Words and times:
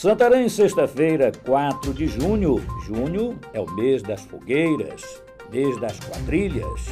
Santarém, 0.00 0.48
sexta-feira, 0.48 1.30
4 1.44 1.92
de 1.92 2.06
junho. 2.06 2.56
Junho 2.86 3.38
é 3.52 3.60
o 3.60 3.70
mês 3.74 4.02
das 4.02 4.22
fogueiras, 4.22 5.22
mês 5.52 5.78
das 5.78 6.00
quadrilhas, 6.00 6.86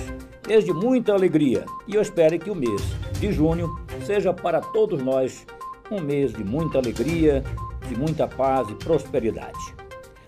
mês 0.47 0.63
de 0.63 0.75
muita 0.75 1.15
alegria. 1.15 1.65
E 1.87 1.95
eu 1.95 2.03
espero 2.03 2.39
que 2.39 2.51
o 2.51 2.55
mês 2.55 2.83
de 3.19 3.33
junho 3.33 3.75
seja 4.05 4.35
para 4.35 4.61
todos 4.61 5.03
nós 5.03 5.47
um 5.91 6.03
mês 6.03 6.35
de 6.35 6.45
muita 6.45 6.77
alegria, 6.77 7.43
de 7.89 7.99
muita 7.99 8.29
paz 8.29 8.69
e 8.69 8.75
prosperidade. 8.75 9.75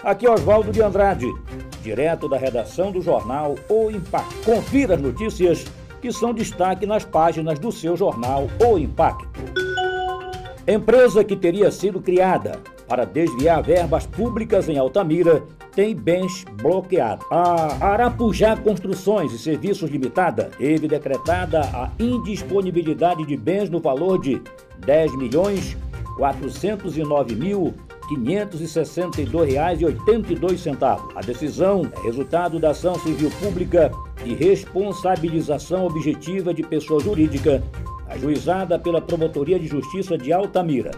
Aqui 0.02 0.24
é 0.24 0.30
Oswaldo 0.30 0.73
de 0.73 0.80
Andrade, 0.80 1.27
direto 1.83 2.30
da 2.30 2.38
redação 2.38 2.91
do 2.91 3.02
jornal 3.02 3.56
O 3.69 3.91
Impacto. 3.91 4.42
Confira 4.42 4.95
as 4.95 5.02
notícias 5.02 5.66
que 6.01 6.10
são 6.10 6.33
destaque 6.33 6.87
nas 6.87 7.05
páginas 7.05 7.59
do 7.59 7.70
seu 7.70 7.95
jornal 7.95 8.48
O 8.59 8.78
Impacto. 8.78 9.38
Empresa 10.66 11.23
que 11.23 11.37
teria 11.37 11.70
sido 11.70 12.01
criada 12.01 12.59
para 12.91 13.07
desviar 13.07 13.62
verbas 13.62 14.05
públicas 14.05 14.69
em 14.69 14.77
Altamira 14.77 15.45
tem 15.77 15.95
bens 15.95 16.45
bloqueados. 16.61 17.25
A 17.30 17.87
Arapujá 17.87 18.57
Construções 18.57 19.33
e 19.33 19.39
Serviços 19.39 19.89
Limitada 19.89 20.51
teve 20.59 20.89
decretada 20.89 21.61
a 21.61 21.89
indisponibilidade 22.01 23.25
de 23.25 23.37
bens 23.37 23.71
no 23.71 23.79
valor 23.79 24.21
de 24.21 24.43
10 24.85 25.16
milhões 25.16 25.77
409 26.16 27.37
mil 27.37 27.73
R$ 28.09 28.16
562,82. 28.16 31.01
A 31.15 31.21
decisão 31.21 31.88
é 31.97 32.01
resultado 32.01 32.59
da 32.59 32.71
ação 32.71 32.97
civil 32.97 33.30
pública 33.41 33.93
de 34.25 34.35
responsabilização 34.35 35.87
objetiva 35.87 36.52
de 36.52 36.65
pessoa 36.65 36.99
jurídica, 36.99 37.63
ajuizada 38.09 38.80
pela 38.80 39.01
Promotoria 39.01 39.61
de 39.61 39.69
Justiça 39.69 40.19
de 40.19 40.33
Altamira. 40.33 40.91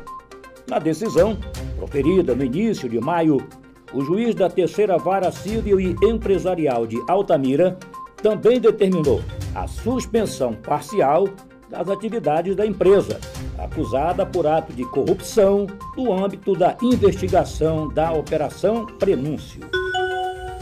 Na 0.66 0.78
decisão, 0.78 1.36
proferida 1.82 2.32
no 2.32 2.44
início 2.44 2.88
de 2.88 3.00
maio, 3.00 3.44
o 3.92 4.02
juiz 4.04 4.36
da 4.36 4.48
Terceira 4.48 4.96
Vara 4.98 5.32
Civil 5.32 5.80
e 5.80 5.96
Empresarial 6.04 6.86
de 6.86 7.02
Altamira 7.08 7.76
também 8.22 8.60
determinou 8.60 9.20
a 9.52 9.66
suspensão 9.66 10.54
parcial 10.54 11.28
das 11.68 11.88
atividades 11.88 12.54
da 12.54 12.64
empresa, 12.64 13.18
acusada 13.58 14.24
por 14.24 14.46
ato 14.46 14.72
de 14.72 14.84
corrupção 14.84 15.66
no 15.96 16.12
âmbito 16.12 16.54
da 16.54 16.76
investigação 16.80 17.88
da 17.88 18.12
Operação 18.12 18.86
Prenúncio. 18.86 19.62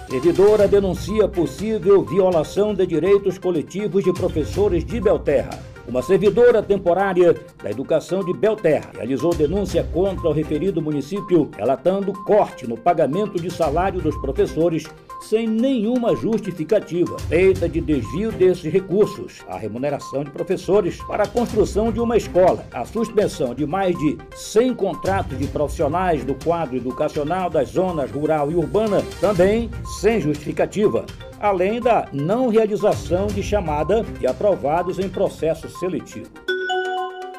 Servidora 0.08 0.66
denuncia 0.66 1.28
possível 1.28 2.02
violação 2.02 2.74
de 2.74 2.86
direitos 2.86 3.36
coletivos 3.36 4.02
de 4.02 4.12
professores 4.14 4.86
de 4.86 4.98
Belterra. 4.98 5.69
Uma 5.88 6.02
servidora 6.02 6.62
temporária 6.62 7.34
da 7.62 7.70
educação 7.70 8.24
de 8.24 8.32
Belterra 8.32 8.90
realizou 8.94 9.34
denúncia 9.34 9.82
contra 9.92 10.28
o 10.28 10.32
referido 10.32 10.80
município, 10.80 11.50
relatando 11.56 12.12
corte 12.24 12.66
no 12.66 12.76
pagamento 12.76 13.40
de 13.40 13.50
salário 13.50 14.00
dos 14.00 14.16
professores 14.18 14.84
sem 15.22 15.46
nenhuma 15.46 16.16
justificativa, 16.16 17.18
feita 17.28 17.68
de 17.68 17.80
desvio 17.80 18.32
desses 18.32 18.72
recursos, 18.72 19.40
a 19.48 19.58
remuneração 19.58 20.24
de 20.24 20.30
professores 20.30 20.96
para 21.04 21.24
a 21.24 21.28
construção 21.28 21.92
de 21.92 22.00
uma 22.00 22.16
escola, 22.16 22.64
a 22.72 22.84
suspensão 22.84 23.54
de 23.54 23.66
mais 23.66 23.96
de 23.98 24.16
100 24.34 24.74
contratos 24.74 25.38
de 25.38 25.46
profissionais 25.46 26.24
do 26.24 26.34
quadro 26.34 26.76
educacional 26.76 27.50
das 27.50 27.70
zonas 27.70 28.10
rural 28.10 28.50
e 28.50 28.54
urbana, 28.54 29.02
também 29.20 29.70
sem 30.00 30.20
justificativa, 30.20 31.04
além 31.40 31.80
da 31.80 32.06
não 32.12 32.48
realização 32.48 33.26
de 33.26 33.42
chamada 33.42 34.02
de 34.02 34.26
aprovados 34.26 34.98
em 34.98 35.08
processo 35.08 35.68
seletivo. 35.78 36.30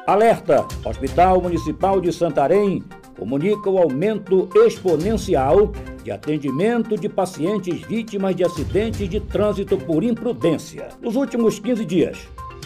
Alerta: 0.06 0.66
Hospital 0.84 1.40
Municipal 1.40 2.00
de 2.00 2.12
Santarém 2.12 2.82
comunica 3.16 3.70
o 3.70 3.78
aumento 3.78 4.48
exponencial 4.66 5.70
de 6.02 6.10
atendimento 6.10 6.96
de 6.96 7.08
pacientes 7.08 7.80
vítimas 7.82 8.34
de 8.34 8.42
acidentes 8.42 9.08
de 9.08 9.20
trânsito 9.20 9.78
por 9.78 10.02
imprudência. 10.02 10.88
Nos 11.00 11.14
últimos 11.14 11.60
15 11.60 11.84
dias, 11.84 12.18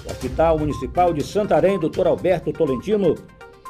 o 0.07 0.11
Hospital 0.11 0.59
Municipal 0.59 1.13
de 1.13 1.23
Santarém, 1.23 1.79
Dr. 1.79 2.07
Alberto 2.07 2.51
Tolentino, 2.53 3.15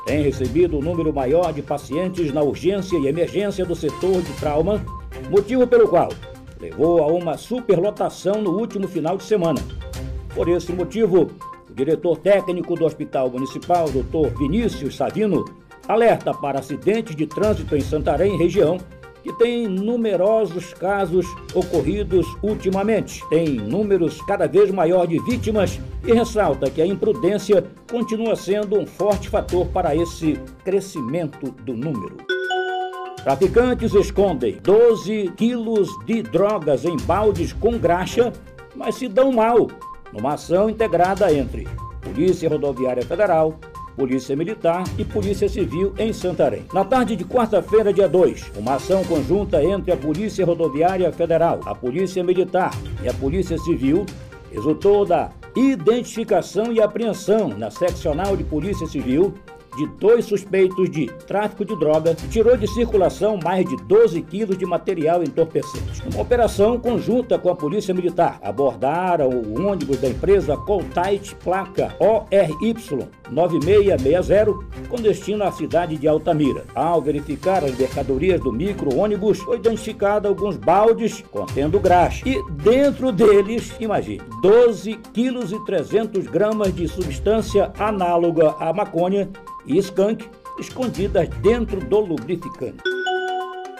tem 0.06 0.22
recebido 0.22 0.76
o 0.76 0.78
um 0.78 0.82
número 0.82 1.12
maior 1.12 1.52
de 1.52 1.62
pacientes 1.62 2.32
na 2.32 2.40
urgência 2.40 2.96
e 2.96 3.08
emergência 3.08 3.64
do 3.64 3.74
setor 3.74 4.22
de 4.22 4.32
trauma, 4.34 4.84
motivo 5.28 5.66
pelo 5.66 5.88
qual 5.88 6.10
levou 6.60 7.02
a 7.02 7.06
uma 7.06 7.36
superlotação 7.36 8.40
no 8.40 8.58
último 8.58 8.88
final 8.88 9.16
de 9.16 9.24
semana. 9.24 9.60
Por 10.34 10.48
esse 10.48 10.72
motivo, 10.72 11.30
o 11.68 11.74
diretor 11.74 12.18
técnico 12.18 12.74
do 12.74 12.84
Hospital 12.84 13.30
Municipal, 13.30 13.86
Dr. 13.88 14.38
Vinícius 14.38 14.96
Savino, 14.96 15.44
alerta 15.88 16.34
para 16.34 16.58
acidentes 16.58 17.14
de 17.14 17.26
trânsito 17.26 17.76
em 17.76 17.80
Santarém 17.80 18.36
região 18.36 18.78
que 19.26 19.32
tem 19.32 19.66
numerosos 19.66 20.72
casos 20.72 21.26
ocorridos 21.52 22.24
ultimamente. 22.42 23.28
Tem 23.28 23.56
números 23.56 24.22
cada 24.22 24.46
vez 24.46 24.70
maior 24.70 25.04
de 25.04 25.18
vítimas 25.18 25.80
e 26.06 26.12
ressalta 26.12 26.70
que 26.70 26.80
a 26.80 26.86
imprudência 26.86 27.64
continua 27.90 28.36
sendo 28.36 28.78
um 28.78 28.86
forte 28.86 29.28
fator 29.28 29.66
para 29.66 29.96
esse 29.96 30.38
crescimento 30.64 31.50
do 31.62 31.74
número. 31.74 32.35
Traficantes 33.26 33.92
escondem 33.92 34.56
12 34.62 35.32
quilos 35.36 35.88
de 36.06 36.22
drogas 36.22 36.84
em 36.84 36.96
baldes 36.96 37.52
com 37.52 37.76
graxa, 37.76 38.32
mas 38.72 38.94
se 38.94 39.08
dão 39.08 39.32
mal 39.32 39.66
numa 40.12 40.34
ação 40.34 40.70
integrada 40.70 41.34
entre 41.34 41.66
Polícia 42.00 42.48
Rodoviária 42.48 43.04
Federal, 43.04 43.58
Polícia 43.96 44.36
Militar 44.36 44.84
e 44.96 45.04
Polícia 45.04 45.48
Civil 45.48 45.92
em 45.98 46.12
Santarém. 46.12 46.66
Na 46.72 46.84
tarde 46.84 47.16
de 47.16 47.24
quarta-feira, 47.24 47.92
dia 47.92 48.08
2, 48.08 48.52
uma 48.56 48.74
ação 48.74 49.02
conjunta 49.02 49.60
entre 49.60 49.90
a 49.90 49.96
Polícia 49.96 50.46
Rodoviária 50.46 51.10
Federal, 51.10 51.58
a 51.66 51.74
Polícia 51.74 52.22
Militar 52.22 52.70
e 53.02 53.08
a 53.08 53.14
Polícia 53.14 53.58
Civil 53.58 54.06
resultou 54.52 55.04
da 55.04 55.32
identificação 55.56 56.72
e 56.72 56.80
apreensão 56.80 57.48
na 57.48 57.72
seccional 57.72 58.36
de 58.36 58.44
Polícia 58.44 58.86
Civil 58.86 59.34
de 59.76 59.86
dois 59.86 60.24
suspeitos 60.24 60.90
de 60.90 61.06
tráfico 61.26 61.64
de 61.64 61.78
droga 61.78 62.14
tirou 62.30 62.56
de 62.56 62.66
circulação 62.66 63.38
mais 63.42 63.68
de 63.68 63.76
12 63.84 64.22
quilos 64.22 64.58
de 64.58 64.64
material 64.64 65.22
entorpecente. 65.22 66.02
Uma 66.12 66.22
operação 66.22 66.78
conjunta 66.78 67.38
com 67.38 67.50
a 67.50 67.56
Polícia 67.56 67.94
Militar, 67.94 68.38
abordaram 68.42 69.28
o 69.28 69.66
ônibus 69.66 69.98
da 69.98 70.08
empresa 70.08 70.56
Coltite 70.56 71.34
placa 71.36 71.94
ORY 71.98 72.74
9660 73.30 74.86
com 74.88 74.96
destino 74.96 75.44
à 75.44 75.52
cidade 75.52 75.96
de 75.96 76.08
Altamira. 76.08 76.64
Ao 76.74 77.00
verificar 77.00 77.64
as 77.64 77.76
mercadorias 77.76 78.40
do 78.40 78.52
micro-ônibus, 78.52 79.38
foi 79.38 79.56
identificado 79.56 80.28
alguns 80.28 80.56
baldes 80.56 81.22
contendo 81.30 81.78
graxa 81.78 82.28
e 82.28 82.42
dentro 82.52 83.12
deles, 83.12 83.72
imagine, 83.78 84.22
12 84.46 84.94
quilos 85.12 85.50
e 85.50 85.58
300 85.64 86.28
gramas 86.28 86.72
de 86.72 86.86
substância 86.86 87.72
análoga 87.76 88.54
à 88.60 88.72
maconha 88.72 89.28
e 89.66 89.76
skunk 89.78 90.24
escondidas 90.56 91.28
dentro 91.42 91.80
do 91.80 91.98
lubrificante. 91.98 92.80